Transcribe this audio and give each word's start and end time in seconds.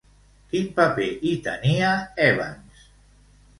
Quin 0.53 0.71
paper 0.79 1.05
hi 1.31 1.35
tenia 1.49 1.93
Evans? 2.31 2.83